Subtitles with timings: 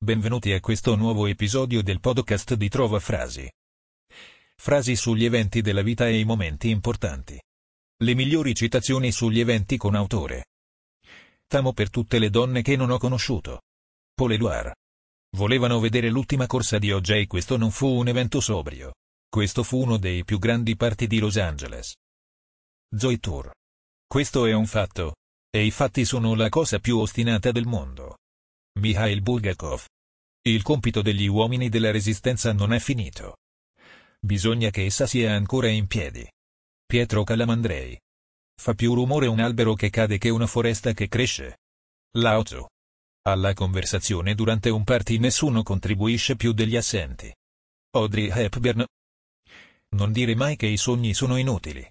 [0.00, 3.50] Benvenuti a questo nuovo episodio del podcast di Trova Frasi.
[4.54, 7.36] Frasi sugli eventi della vita e i momenti importanti.
[8.04, 10.50] Le migliori citazioni sugli eventi con autore.
[11.48, 13.62] Tamo per tutte le donne che non ho conosciuto.
[14.14, 14.72] Paul Eluard.
[15.36, 18.94] Volevano vedere l'ultima corsa di OJ questo non fu un evento sobrio.
[19.28, 21.96] Questo fu uno dei più grandi party di Los Angeles.
[22.96, 23.50] Zoe Tour.
[24.06, 25.16] Questo è un fatto.
[25.50, 28.18] E i fatti sono la cosa più ostinata del mondo.
[28.74, 29.84] Mikhail Bulgakov.
[30.42, 33.38] Il compito degli uomini della resistenza non è finito.
[34.20, 36.28] Bisogna che essa sia ancora in piedi.
[36.86, 37.98] Pietro Calamandrei.
[38.60, 41.58] Fa più rumore un albero che cade che una foresta che cresce.
[42.16, 42.66] Lao Tzu.
[43.22, 47.32] Alla conversazione durante un party nessuno contribuisce più degli assenti.
[47.90, 48.84] Audrey Hepburn.
[49.90, 51.86] Non dire mai che i sogni sono inutili.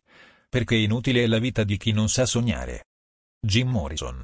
[0.50, 2.86] Perché inutile è la vita di chi non sa sognare.
[3.40, 4.22] Jim Morrison.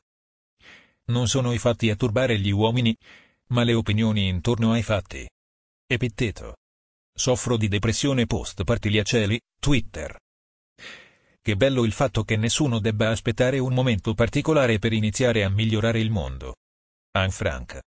[1.05, 2.95] Non sono i fatti a turbare gli uomini,
[3.47, 5.27] ma le opinioni intorno ai fatti.
[5.85, 6.55] Epitteto.
[7.13, 10.17] Soffro di depressione post partiliaceli, Twitter.
[11.41, 15.99] Che bello il fatto che nessuno debba aspettare un momento particolare per iniziare a migliorare
[15.99, 16.55] il mondo.
[17.11, 17.81] Anne Frank.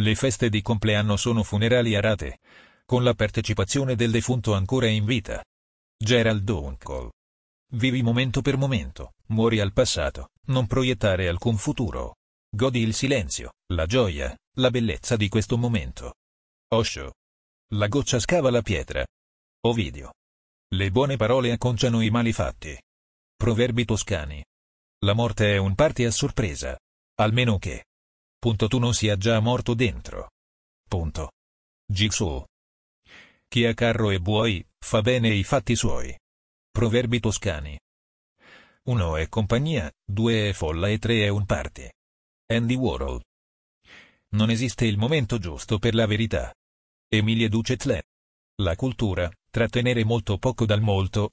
[0.00, 2.38] Le feste di compleanno sono funerali a rate,
[2.84, 5.42] con la partecipazione del defunto ancora in vita.
[5.96, 7.10] Gerald Dunkel.
[7.72, 12.16] Vivi momento per momento, muori al passato, non proiettare alcun futuro.
[12.52, 16.14] Godi il silenzio, la gioia, la bellezza di questo momento.
[16.72, 17.14] Osho.
[17.74, 19.06] La goccia scava la pietra.
[19.66, 20.14] Ovidio.
[20.74, 22.76] Le buone parole acconciano i mali fatti.
[23.36, 24.44] Proverbi toscani.
[25.04, 26.76] La morte è un party a sorpresa.
[27.20, 27.84] Almeno che.
[28.36, 30.30] Punto tu non sia già morto dentro.
[30.88, 31.30] Punto.
[31.86, 32.44] Jigsaw.
[33.46, 36.18] Chi ha carro e buoi, fa bene i fatti suoi.
[36.68, 37.78] Proverbi toscani.
[38.88, 41.88] Uno è compagnia, due è folla e tre è un party.
[42.52, 43.22] Andy Warhol.
[44.30, 46.52] Non esiste il momento giusto per la verità.
[47.08, 48.02] Emilie Ducetlet.
[48.62, 51.30] La cultura, trattenere molto poco dal molto,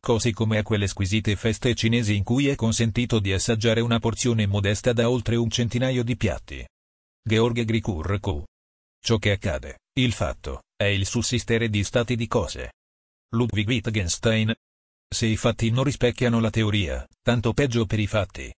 [0.00, 4.46] così come a quelle squisite feste cinesi in cui è consentito di assaggiare una porzione
[4.46, 6.66] modesta da oltre un centinaio di piatti.
[7.22, 8.42] Georg Grikur Q.
[8.98, 12.72] Ciò che accade, il fatto, è il sussistere di stati di cose.
[13.34, 14.54] Ludwig Wittgenstein.
[15.06, 18.50] Se i fatti non rispecchiano la teoria, tanto peggio per i fatti.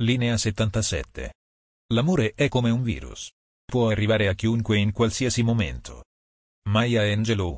[0.00, 1.32] Linea 77.
[1.92, 3.30] L'amore è come un virus.
[3.64, 6.04] Può arrivare a chiunque in qualsiasi momento.
[6.70, 7.56] Maya Angelou.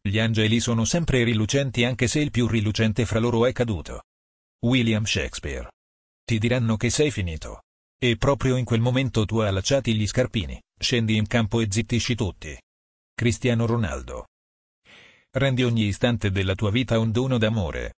[0.00, 4.02] Gli angeli sono sempre rilucenti anche se il più rilucente fra loro è caduto.
[4.66, 5.68] William Shakespeare.
[6.22, 7.62] Ti diranno che sei finito.
[7.98, 12.56] E proprio in quel momento tu allacciati gli scarpini, scendi in campo e zittisci tutti.
[13.14, 14.26] Cristiano Ronaldo.
[15.32, 17.94] Rendi ogni istante della tua vita un dono d'amore.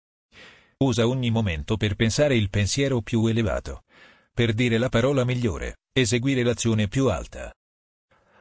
[0.78, 3.84] Usa ogni momento per pensare il pensiero più elevato.
[4.31, 7.50] Per dire la parola migliore, eseguire l'azione più alta.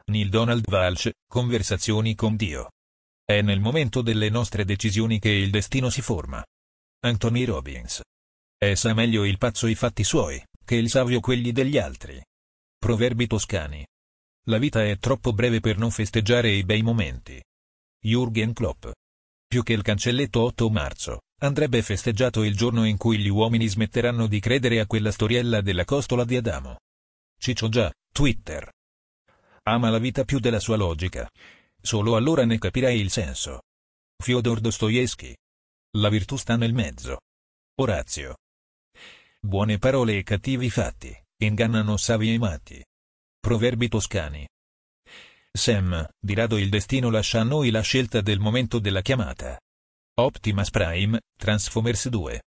[0.08, 2.72] Neil Donald Walsh, Conversazioni con Dio.
[3.24, 6.44] È nel momento delle nostre decisioni che il destino si forma.
[7.00, 8.02] Anthony Robbins.
[8.54, 12.22] È sa meglio il pazzo i fatti suoi, che il savio quelli degli altri.
[12.78, 13.86] Proverbi toscani.
[14.48, 17.42] La vita è troppo breve per non festeggiare i bei momenti.
[18.04, 18.88] Jürgen Klopp.
[19.48, 24.26] Più che il cancelletto 8 marzo, andrebbe festeggiato il giorno in cui gli uomini smetteranno
[24.26, 26.78] di credere a quella storiella della costola di Adamo.
[27.38, 28.70] Ciccio già, Twitter.
[29.64, 31.28] Ama la vita più della sua logica.
[31.80, 33.62] Solo allora ne capirai il senso.
[34.22, 35.34] Fyodor Dostoevsky.
[35.98, 37.20] La virtù sta nel mezzo.
[37.80, 38.36] Orazio.
[39.40, 42.84] Buone parole e cattivi fatti, ingannano savi e matti.
[43.38, 44.48] Proverbi toscani.
[45.52, 49.58] Sam, di rado il destino lascia a noi la scelta del momento della chiamata.
[50.18, 52.42] Optimus Prime, Transformers 2.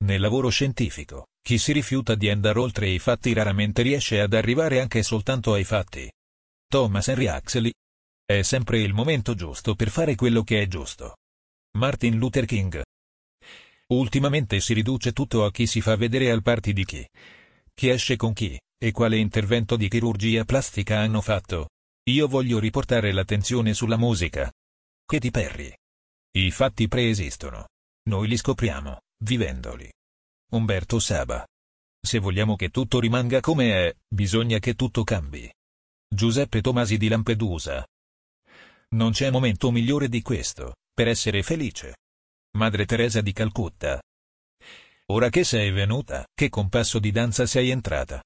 [0.00, 4.78] Nel lavoro scientifico, chi si rifiuta di andare oltre i fatti raramente riesce ad arrivare
[4.78, 6.12] anche soltanto ai fatti.
[6.68, 7.72] Thomas Henry Huxley.
[8.22, 11.16] È sempre il momento giusto per fare quello che è giusto.
[11.78, 12.82] Martin Luther King.
[13.86, 17.08] Ultimamente si riduce tutto a chi si fa vedere al party di chi.
[17.72, 21.70] Chi esce con chi, e quale intervento di chirurgia plastica hanno fatto.
[22.10, 24.52] Io voglio riportare l'attenzione sulla musica.
[25.06, 25.74] Katy Perry.
[26.34, 27.68] I fatti preesistono.
[28.08, 29.92] Noi li scopriamo, vivendoli.
[30.52, 31.46] Umberto Saba.
[32.00, 35.52] Se vogliamo che tutto rimanga come è, bisogna che tutto cambi.
[36.08, 37.86] Giuseppe Tomasi di Lampedusa.
[38.94, 41.96] Non c'è momento migliore di questo, per essere felice.
[42.56, 44.00] Madre Teresa di Calcutta.
[45.08, 48.22] Ora che sei venuta, che compasso di danza sei entrata.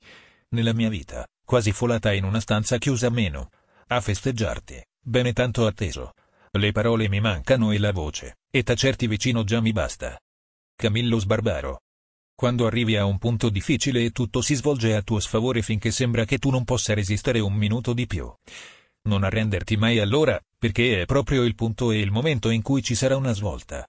[0.50, 3.50] Nella mia vita, quasi folata in una stanza chiusa meno,
[3.88, 6.12] a festeggiarti, bene tanto atteso.
[6.56, 10.18] Le parole mi mancano e la voce, e tacerti vicino già mi basta.
[10.74, 11.82] Camillo Sbarbaro.
[12.34, 16.24] Quando arrivi a un punto difficile e tutto si svolge a tuo sfavore finché sembra
[16.24, 18.30] che tu non possa resistere un minuto di più.
[19.02, 22.94] Non arrenderti mai allora, perché è proprio il punto e il momento in cui ci
[22.94, 23.86] sarà una svolta.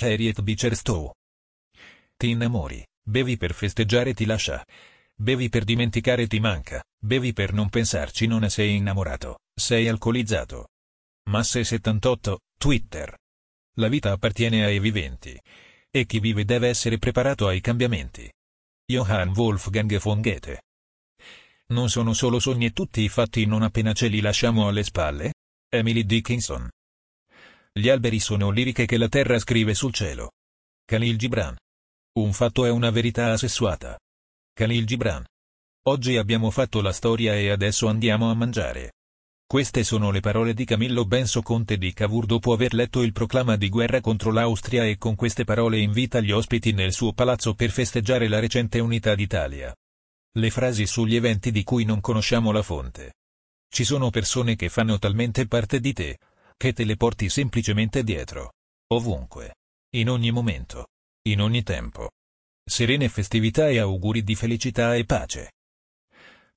[0.00, 1.12] Harriet Beecher Stowe.
[2.16, 4.64] Ti innamori, bevi per festeggiare ti lascia.
[5.14, 10.68] Bevi per dimenticare ti manca, bevi per non pensarci non sei innamorato, sei alcolizzato.
[11.28, 13.16] Masse 78, Twitter.
[13.78, 15.36] La vita appartiene ai viventi
[15.90, 18.30] e chi vive deve essere preparato ai cambiamenti.
[18.84, 20.62] Johann Wolfgang von Goethe.
[21.68, 25.34] Non sono solo sogni e tutti i fatti non appena ce li lasciamo alle spalle?
[25.68, 26.70] Emily Dickinson.
[27.72, 30.30] Gli alberi sono liriche che la terra scrive sul cielo.
[30.84, 31.56] Khalil Gibran.
[32.20, 33.98] Un fatto è una verità assessuata.
[34.52, 35.24] Khalil Gibran.
[35.88, 38.92] Oggi abbiamo fatto la storia e adesso andiamo a mangiare.
[39.48, 43.54] Queste sono le parole di Camillo Benso conte di Cavour dopo aver letto il proclama
[43.54, 47.70] di guerra contro l'Austria e con queste parole invita gli ospiti nel suo palazzo per
[47.70, 49.72] festeggiare la recente unità d'Italia.
[50.32, 53.14] Le frasi sugli eventi di cui non conosciamo la fonte.
[53.72, 56.18] Ci sono persone che fanno talmente parte di te,
[56.56, 58.54] che te le porti semplicemente dietro.
[58.94, 59.54] Ovunque.
[59.94, 60.88] In ogni momento.
[61.28, 62.10] In ogni tempo.
[62.68, 65.52] Serene festività e auguri di felicità e pace.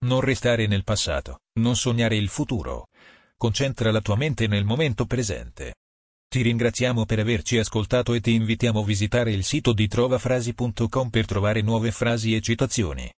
[0.06, 2.88] Non restare nel passato, non sognare il futuro.
[3.36, 5.76] Concentra la tua mente nel momento presente.
[6.26, 11.26] Ti ringraziamo per averci ascoltato e ti invitiamo a visitare il sito di trovafrasi.com per
[11.26, 13.12] trovare nuove frasi e citazioni.